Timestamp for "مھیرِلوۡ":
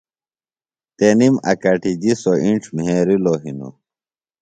2.75-3.39